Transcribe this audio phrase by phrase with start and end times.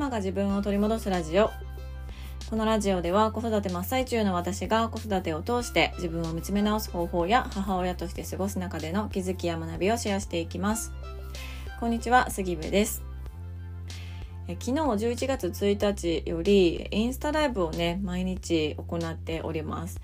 [0.00, 1.50] マが自分を取り戻すラジオ。
[2.48, 10.94] このラジオでは子育て真っ最中の私が子育てを通して自分を見つめ直す方法や母親として過ごす中での気づきや学びをシェアしていきます。
[11.78, 13.02] こんにちは杉部です。
[14.48, 20.00] え昨日11月1日よりインスタライブをね毎日行っております。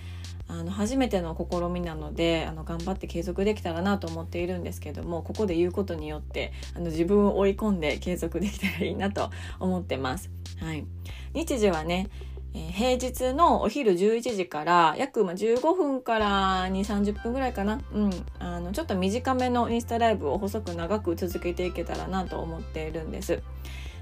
[0.48, 10.30] あの初めての試みなのであの頑張って継続できたらなと思っているんですけどもここで言うことによってあの自分を追い込んで継続できたらいいなと思ってます。
[10.60, 10.86] はい、
[11.34, 12.08] 日時はね
[12.56, 23.42] 平日のお昼11時から約15分から2 3 0分ぐらいかな、うん、あのちょっと短めのインスタライブを細く長く続けていけたらなと思っているんです。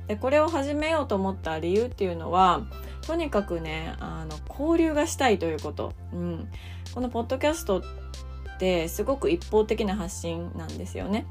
[0.06, 2.62] でこれを始めようと思った理由っていうのは
[3.06, 6.48] とにかくねあの交流がしたいということ、うん、
[6.94, 7.82] このポッドキャストっ
[8.58, 11.26] てすごく一方的な発信なんですよね。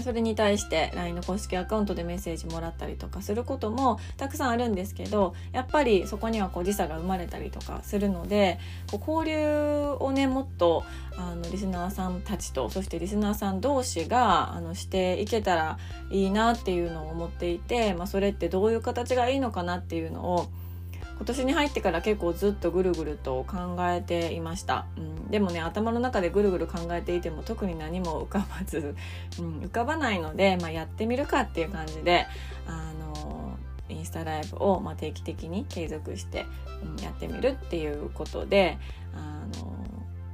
[0.00, 8.58] それに対して LINE の公式アカウントでメッセージもらったりとかすることもたくさんあるんですけどやっぱりそこにはこう時差が生まれたりとかするので
[8.90, 10.84] こう交流をねもっと
[11.16, 15.78] あのリスナーさんたちとそしてリスナーさん同士があのしていけたら
[16.10, 20.48] いいなっていうのを思っていて、まあ、それってどういう形がいいのかなっていうのを
[21.22, 28.96] 今年に入ってから結構ずっとぐるぐると考えていました、うん、でもね頭の中でぐるぐる考えていても特に何も浮かばず、
[29.38, 32.26] うん、浮かばないので、まあ、やってみるかっていう感じで
[32.66, 33.56] あの
[33.88, 36.44] インスタライブを、ま、定期的に継続して、
[36.82, 38.78] うん、やってみるっていうことで
[39.14, 39.72] あの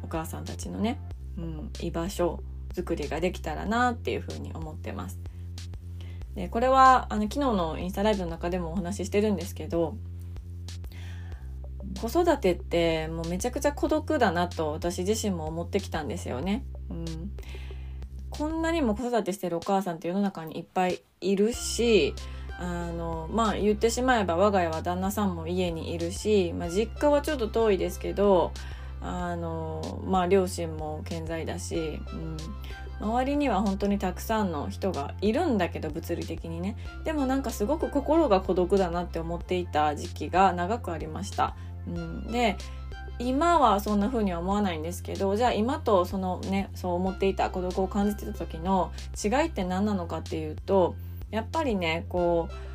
[0.03, 0.99] お母さんたちのね、
[1.37, 5.19] うん、居場所作りができたらなっていうふうに思ってます。
[6.35, 9.95] でこれはあの昨日のインスタライブの中でもお話ししてるんですけど
[12.01, 16.65] 子育てってもうめちゃくちゃ孤独だなと私自身も思ってきたんですよね。
[16.91, 17.05] うん、
[18.31, 22.15] こんなにも子育てしてるお母さんって世の中にいっぱいいるし
[22.59, 28.53] あのまあ言ってしまえば我が家は旦那さんも家にいるし、まあ、実家はちょっと遠いですけど
[29.01, 32.37] あのまあ両親も健在だし、うん、
[33.01, 41.55] 周りには本当にたくさんの人がいるんだけど物理的にねでもなんかすごく心が孤独だなって思っていた時期が長くありました。
[41.87, 42.57] うん、で
[43.19, 50.95] 今はそんな風には思わないんですけどじゃあ今とそのねそう思っていた孤独を感じてた時の違いって何なのかっていうと
[51.31, 52.69] やっぱりねこう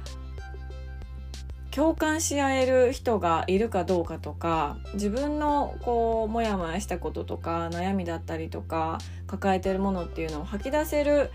[1.74, 11.31] 共感し合える人がいるかどうかとか自分のこうモヤモヤしたこととか悩みだったりとか抱えてるものっていうのを吐き出せる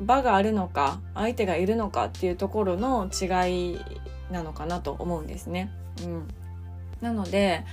[0.00, 3.80] 場があるのか相手がいるのかっていうところの違い
[4.30, 5.70] なのかなと思うんですね。
[6.04, 6.28] うん、
[7.00, 7.64] なので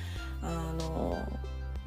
[0.42, 1.18] あの、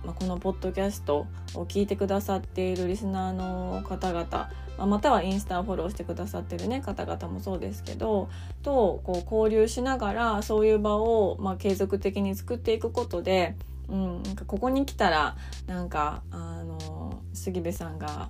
[0.04, 4.50] まあ、このポッドキャストを聞いてくださっているリスナーの方々
[4.84, 8.28] またはインスタをフォローしてくださってるね方々もそうですけど
[8.62, 13.54] とこう交流しながらそういう場を、まあ、継続的に作っていくことで、
[13.88, 15.36] うん、なんかここに来たら
[15.66, 18.28] なんかあの杉部さんが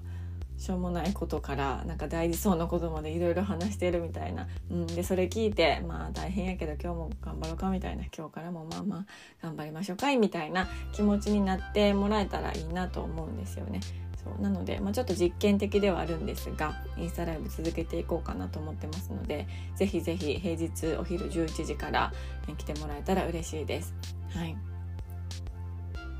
[0.59, 9.07] しょうもないことからなんか大事そうなことまでいろいろ話してるみたいな、うん、でそれ聞いてまあ大変やけど今日も頑張ろうかみたいな今日からもまあまあ
[9.43, 13.81] 頑張りましょうかいみたいな気持ちになってもらえたらいいなと思うんですよね。
[14.27, 19.47] そうなので、まあ、ちょっと実験的ではあるんですがインスタライブ続けていこうかなと思ってますので
[19.77, 22.13] 是非是非平日お昼11時から
[22.59, 23.95] 来てもらえたら嬉しいです。
[24.31, 24.76] はい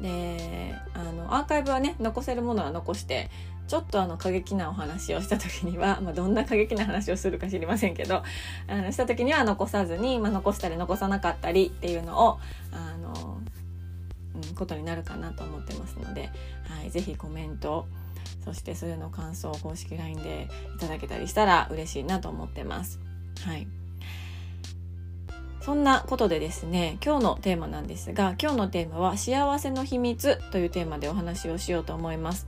[0.01, 3.31] であのアーカイブはね残せるものは残して
[3.67, 8.23] ちょっとあの過激なお話をした時には、まあ、どんな過激な話をするか知りませんけど
[8.69, 12.39] あのした時には残さずに、まあ、残したり残さなかったりっていうのを
[12.73, 13.39] あの、
[14.35, 16.31] うん、ことになるかなと思ってますので、
[16.69, 17.87] はい、是非コメント
[18.45, 23.01] そしてそれの感想を公式 LINE でいただけたりしたら嬉しいなと思ってます。
[23.45, 23.67] はい
[25.67, 32.47] そんなことでですね今日のテーマなんですが今日のテーマは幸せの秘密というテーマでお話をしようと思います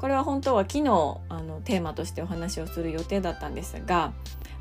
[0.00, 4.12] これは本当は昨日あのテーマとしてお話をする予定だったんですが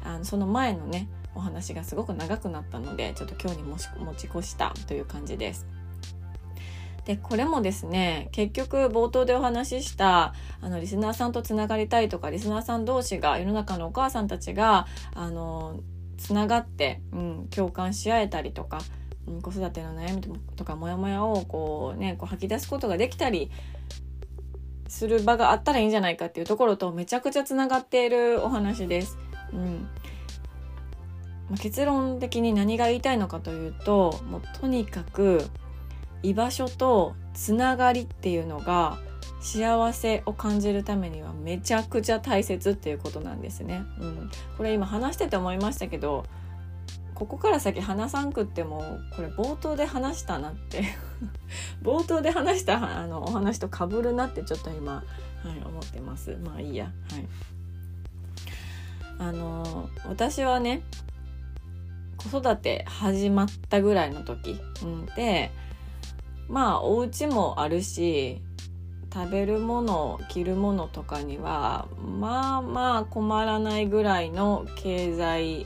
[0.04, 3.80] あのその前のねお話がすごく長くなったのでちょっと今日に持
[4.14, 5.66] ち越したという感じです。
[7.06, 15.80] でこれもですね結局冒頭でお話ししたあのリスナーさんとつながりたいとかリスナーさん同士が世の中のお母さんたちがあの
[16.20, 18.80] つながって、うん、共感し合えたりとか、
[19.28, 23.50] うん、子育ての悩みとかモヤモヤをこうねこう吐き出すことができたり
[24.88, 29.18] する場があったらいいんじゃないかっていうところとめちゃくちゃつながっているお話です。
[29.54, 29.88] うん
[31.50, 35.48] ま、結論的に何が言いたいのかというともうとにかく
[36.22, 39.00] 居場所とつながりっていうのが
[39.40, 43.84] 幸せを感じるためにはめちゃくちゃ大切っていうことなんですね。
[44.00, 46.26] うん、これ今話してて思いましたけど
[47.16, 50.84] ここから先話さんくってもこれ冒頭で話したなって。
[51.84, 55.04] 冒頭で話したあのお話とかぶるなってちょっと今、は
[55.44, 56.38] い、思ってます。
[56.44, 56.86] まあいいや。
[56.86, 57.28] はい。
[59.20, 60.82] あの私はね
[62.16, 65.52] 子育て始まったぐらいの時、うん、で
[66.48, 68.42] まあお家もあるし
[69.14, 71.88] 食べるもの着るものとかには
[72.20, 75.66] まあまあ困らないぐらいの経済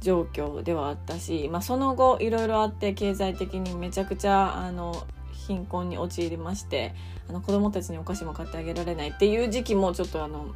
[0.00, 6.94] 状況ではあったし、まあ、その後いろいろあって経済的にめちゃくちゃあの貧困に陥りまして
[7.28, 10.54] あの子供たちにお菓子も買ってあげられないっていう時期もちょっとあの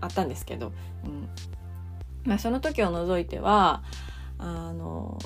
[0.00, 0.72] あったんですけど、
[1.04, 1.28] うん。
[2.24, 3.82] まあ、その時を除いては
[4.38, 5.18] あの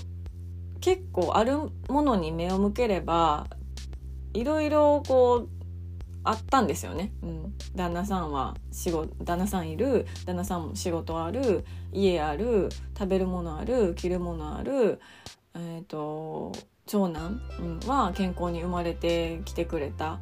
[0.81, 1.57] 結構ある
[1.89, 3.47] ものに目を向ければ
[4.35, 5.49] いろいろこう
[6.25, 12.69] あったんですよね、うん、旦那さんは仕事旦那さんいる旦那さんも仕事ある家ある
[12.99, 15.01] 食べるものある着るものある
[15.55, 16.53] え、ー、と
[16.87, 17.41] 長男、
[17.87, 20.19] は健康に生まれてきてくれた。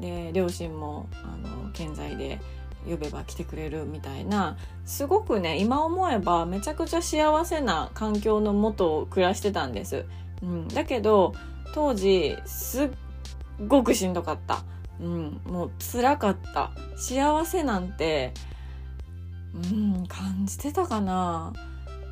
[0.00, 2.40] で両親もあの健在で
[2.86, 4.58] 呼べば来てくれるみたいな。
[4.84, 10.04] すごくね今思えばめちゃくちゃ幸せな環境のもと暮らしてたんです、
[10.42, 11.34] うん、だけど
[11.72, 12.90] 当時すっ
[13.66, 14.64] ごくしんどかった。
[15.02, 16.70] うん、もう辛かった。
[16.96, 18.32] 幸せなんて
[19.54, 21.52] うん感じてたかな。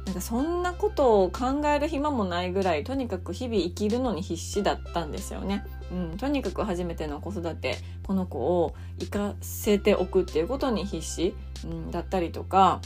[0.06, 5.64] なんかそんなことを考える暇もないぐらいとにかく日々生きるのに必死だったんですよね。
[5.92, 11.34] うん、とにかく初めての子育てこの子を行かせておくっていうことに必死、
[11.64, 12.80] うん、だったりとか。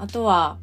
[0.00, 0.58] あとは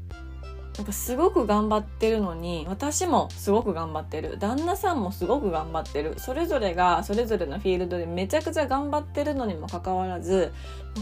[0.77, 4.37] なんかすごく頑張ってるのに私もすごく頑張ってる。
[4.37, 6.15] 旦那さんもすごく頑張ってる。
[6.17, 10.51] それぞれがそれぞれのフィールドでめちゃくちゃ頑張ってるのにもかかわらず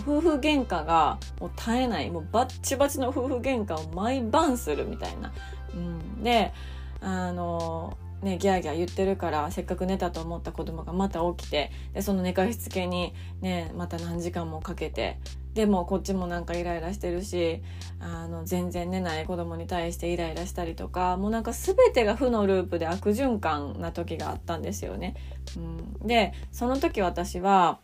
[0.06, 2.12] 夫婦喧嘩がもう絶えない。
[2.12, 5.32] もうバッチバチの夫婦喧嘩を毎晩するみたいな。
[5.74, 6.54] うん、で
[7.02, 15.20] あのね、ギャーギャー言ってるからせっかく寝たと思った子供がまた起きてでその寝かしつけに、ね、また何時間もかけて
[15.54, 17.62] でもこっちもなんかイライラしてるし
[18.00, 25.16] あの全然寝ない子供に対してイライラしたりとかもうなんか全てが負のループで悪循環な時があったんですよね。
[25.58, 27.80] うん、でその時私は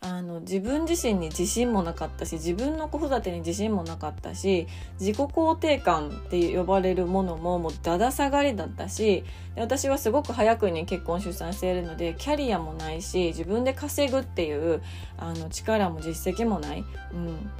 [0.00, 4.68] あの自分自身に自信もなかったし自分の子育てに自信もなかったし
[5.00, 14.82] 自己肯定感って呼ばれるものももうだだ下がりだったしで私はすごく早くに結婚出産しているのでキャリアもないし自分で稼ぐっていう
[15.16, 16.84] あの力も実績もない。
[17.12, 17.50] うん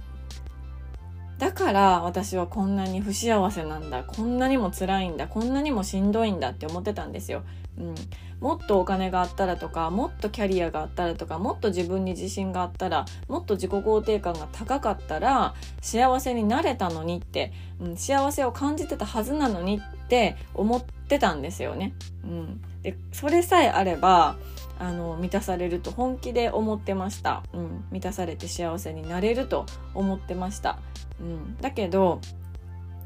[1.39, 7.43] だから私はこんなに不幸せなんだこんなにも辛いんだこんなにもしんどいんだって思ってたんですよ。
[7.79, 7.95] うん、
[8.41, 21.95] もっとお金があったらとかもっとキャリアがあったらとかもっと自分に自信があったらもっと自己肯定感が高かったら幸せになれたのにって、うん、幸せを感じてたはずなのにって思ってたんですよね。
[22.25, 24.37] うん、でそれさえあれば
[24.79, 29.65] あの満たされると本気で思ってました、うん、満たされて幸せになれると
[29.95, 30.79] 思ってました、
[31.21, 32.21] うん、だけど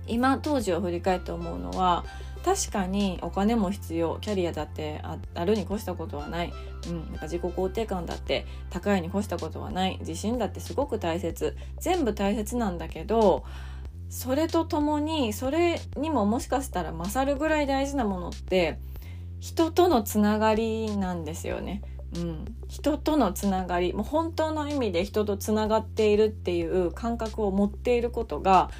[0.09, 2.05] 今当時を振り返って思うのは
[2.45, 4.19] 確かにお金も必要。
[4.21, 5.03] キャリアだって
[5.35, 6.53] あるに越したことはない、
[6.89, 9.99] うん、なんか自己肯定感だって高いに越したことはない。
[10.01, 11.57] 自信だってすごく大切。
[11.79, 13.45] 全部大切なんだけど
[14.09, 18.79] それとともにそれにももしかしたら勝るぐらい大事なものって
[19.39, 21.83] 人とのつながりなんですよね。
[22.17, 23.93] うん、人とのつながり。
[23.93, 28.71] もう本当の意味で人とつながっているっていう感覚を持っていることが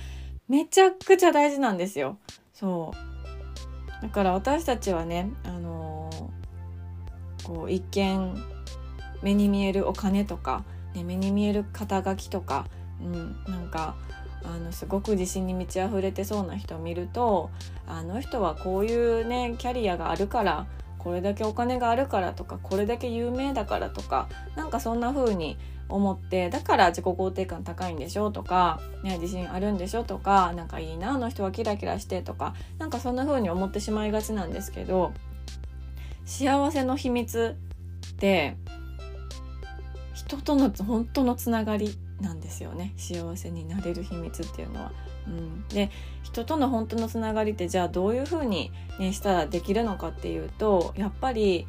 [0.49, 2.19] めちゃくちゃ大事なんですよ。
[2.53, 3.10] そう。
[4.03, 8.43] だから私たちはね、あのー、こう一見
[9.23, 10.65] 目に見えるお金とか、
[10.95, 12.67] ね、目に見える肩書きとか、
[13.01, 13.97] うん、なんか
[14.43, 17.51] あのすごく自信に満ち溢れてそうな人を見ると
[17.87, 20.67] あの人はこういうねキャリアがあるから
[20.99, 25.59] これだけお金があるからとかこれだけ有名だからとかなんかそんな風に
[25.91, 35.13] 思ってだから自己肯定感高いんでしょとか、ね、自信あるんでしょとかなんかいいなあの人はキラキラしてとかなんかそんな風に思ってしまいがちなんですけど
[36.25, 37.57] 幸せの秘密
[38.13, 38.57] って
[40.15, 44.93] 人との本当のつながりなんですよね幸せになれる秘密っていうのは。
[45.27, 45.91] うん、で
[46.23, 51.67] 人との本当のつながりってじゃあどういうふうに、ね、したらできるのかっていうとやっぱり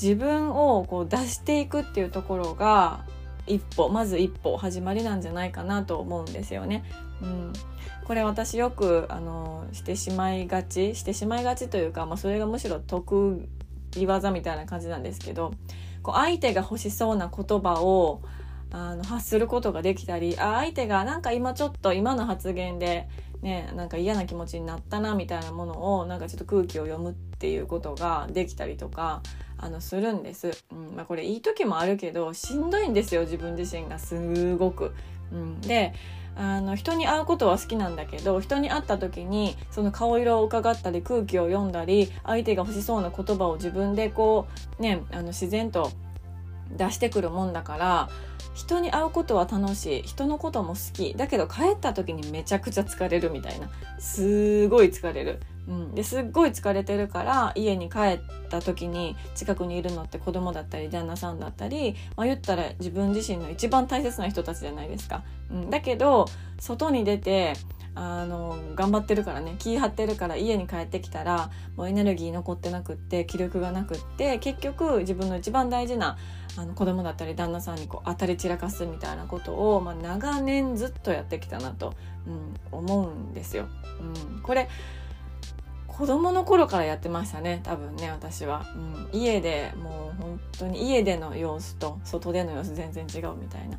[0.00, 3.04] 自分をこう出していくっていうところが
[3.50, 6.84] 一歩まず一歩始まりなんじゃないかなと思うんですよね。
[7.20, 7.52] うん、
[8.04, 13.46] これ私よくあのしてしまいがちしてしまいがちというか、まあ、それがむしろ得
[13.96, 15.52] 意技みたいな感じなんですけど
[16.02, 18.22] こう相手が欲しそうな言葉を
[18.72, 23.08] あの発することができたりあ相手がなんか今ちょっと今の発言で
[23.42, 29.22] ねなんか嫌な気持ちになったなみたいなものをなんかちょっと空気を読むっていうことができたりとか
[29.62, 30.96] あのするんです、うん。
[30.96, 34.92] まあ、これいい時もあるけどしんどいんですよ自分自身がすごく。
[35.32, 35.94] うん、で
[36.36, 44.46] あの人に会うことは好きなんだけど人に会った時にその顔色を伺ったり空気を読んだり相手が欲しそうな言葉を自分でこ
[44.78, 45.90] うねあの自然と
[46.76, 48.08] 出してくるもんだから
[48.54, 50.02] 人に会うことは楽しい。
[50.02, 51.14] 人のことも好き。
[51.14, 53.70] だけど帰った時にめちゃくちゃ疲れるみたいな。
[54.00, 66.26] すごい疲れる、うん、ですっごい疲れてるから家に帰った時に近くにいるのって子供だったり旦那さんだったり、まあ、言ったら自分自身の一番大切な人たちじゃないですか、うん、だけど
[66.58, 67.54] 外に出て
[68.02, 76.16] あの頑張ってるからね気張ってるから家に帰ってきたらもうエネルギー残ってなくって気力がなくって結局自分の一番大事な
[76.56, 81.92] あの子供だったり旦那さんにこう当たり散らかすみたいなことを、まあ、長年ずっとやってきたなと、
[82.26, 83.68] うん、思うんですよ。
[84.00, 84.70] うん、これ
[85.86, 88.64] 子供の頃からやってましたね多分ね私は、
[89.12, 93.78] うん、家でもう本当に家での様子と外での様子全然違うみたいな。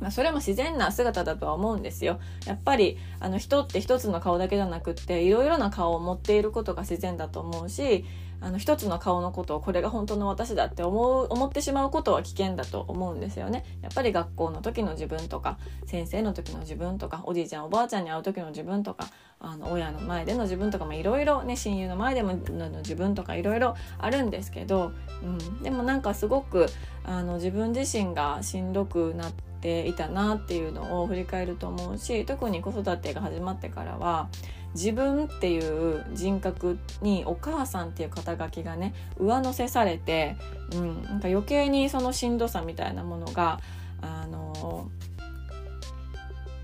[0.00, 2.20] まあ、それも自然な姿だとは思うんですよ。
[2.46, 8.04] やっぱりあの人って一つの顔だけじゃなくっていろいろな顔を持っていることが自然だと思うし
[8.42, 13.64] あの一つの顔のことをこれが本当の私だって思う思ってしまうことは危険だと思うんですよね。
[13.82, 19.08] やっぱり学校の時の自分とか先生の時の自分とかおじいちゃんおばあちゃんに会う時の自分とか
[19.40, 24.92] あの親の前での自分とかもいろいろね親友の前でもの自分とかいろいろあるんですけど、
[25.22, 26.66] うん、でもなんかすごく
[27.04, 34.28] あの自分自身がしんどくなってていたなっていうのを振り返ると思うし特に子育てが始まってからは
[34.74, 35.58] 自分ってい
[35.96, 40.36] う人格にお母さんっていう肩書きがね上乗せされて、
[40.72, 43.60] うん、なんか余計にそのしんどさみたいなものが
[44.00, 44.88] あの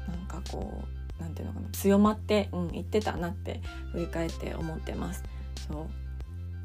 [0.09, 0.85] なんかこ
[1.19, 3.61] うなんていうのかな強まって、うん、いってたなって
[3.93, 5.25] 振り返って思ってます。
[5.69, 5.87] そう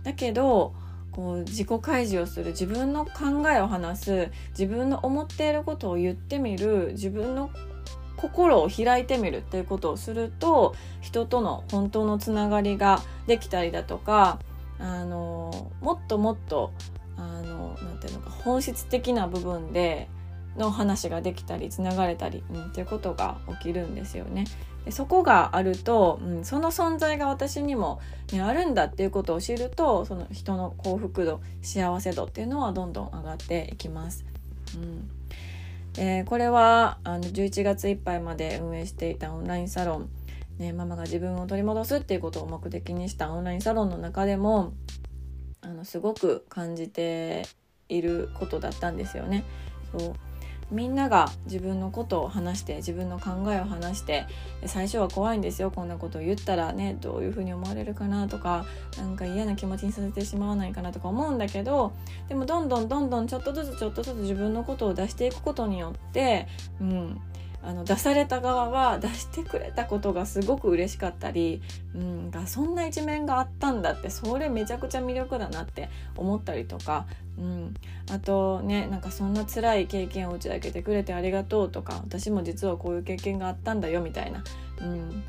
[0.04, 0.74] だけど
[1.12, 7.50] こう自己開示をする自分の考えを話す自分の思っていることを言ってみる自分の
[8.16, 14.40] 心を開いてみるっていうことをすると人との本当のつながりができたりだとか
[14.80, 16.72] あのもっともっと
[17.18, 20.08] あのなんていうのか本質的な部分で
[20.58, 24.46] の話ができたりつながれたり、うん、っていうことが起きるんですよね。
[24.90, 34.26] そこがあると、うん、その存在が私にも、ね、あるんだっていうことを知るとその人の幸福度幸せ度っていうのはどんどん上がっていきます。
[34.76, 35.10] うん
[35.98, 40.10] えー、これはあの11月いっぱいまで運営していたオンラインサロン、
[40.58, 44.74] ね、ママが自分を取り戻すっていうことを目的にしたオンラインサロンの中でも
[45.62, 47.46] あのすごく感じて
[47.90, 49.44] いることだったんですよね。
[49.92, 50.31] そう
[50.72, 54.26] みんなが自分のことを話して自分の考えを話して
[54.66, 58.66] 最初は怖いんですよこんなことを言ったらねどういうふうに思われるかなとか
[58.98, 61.92] 何か嫌な気持ちにさせてしまわないかなとか思うんだけど
[62.30, 66.48] でもどんどんどんどんちょっとずつちょっとずつ自分のことを出していくことによって
[66.80, 67.22] うん
[67.64, 71.62] あの出された側は出してくれたことがすごく嬉しかったり、
[71.96, 77.06] うん、そんな一面があったんだってそれめちゃくちゃ魅力だなって思ったりとか、
[77.38, 77.76] うん、
[78.12, 84.44] あとねなんかそんな辛い経験を打ち明けてくれてありがとうとか私も実はこういう経験があったんだよみたいな、
[84.82, 85.24] うん、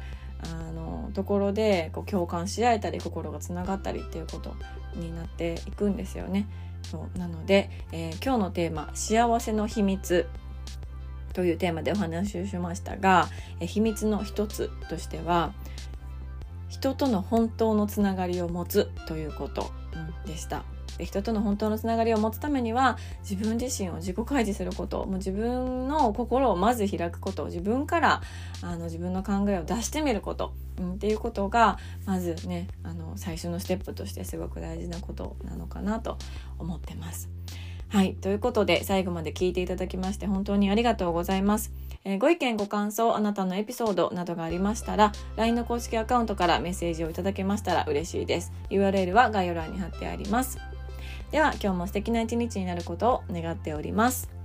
[0.45, 4.57] あのところでこう共感し合えたり心がつながったりっていうこと
[4.95, 6.47] になっていくんですよね。
[6.83, 7.19] そう。
[7.19, 10.27] なので、えー、今日のテーマ「幸せの秘密」
[11.33, 13.29] というテーマでお話をしましたが、
[13.61, 15.53] 秘密の一つとしては
[16.69, 19.71] 人との本当のつながりを持つということ、
[20.27, 20.65] でした。
[20.99, 22.99] 人との本当のつながりを持つためには
[23.29, 28.21] 自分自身を自己開示することもう自分の心をまず開くこと自分から
[28.61, 36.19] あの自分の考えを出してみること、うん、っていうことがまずねあの最初のステップとしてすごく大事なことなのかなと
[36.59, 37.31] 思ってます。
[37.93, 38.15] はい。
[38.15, 41.71] ということで、最後まで聞いていただきまして本当にありがとうございます。
[42.05, 48.51] えー、ご意見、ご感想、あなたのエピソードなどがありましたら、LINE の公式アカウントからメッセージをいただけましたら嬉しいです。
[48.71, 50.59] URL は概要欄に貼ってあります。
[51.33, 54.42] では、今日も素敵な一日になることを願っております。